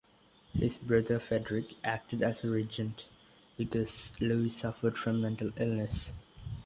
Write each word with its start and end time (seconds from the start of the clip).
His 0.53 0.71
brother 0.79 1.19
Frederick 1.19 1.75
acted 1.83 2.23
as 2.23 2.43
regent, 2.43 3.05
because 3.55 3.95
Louis 4.19 4.49
suffered 4.49 4.97
from 4.97 5.21
mental 5.21 5.51
illness. 5.57 6.09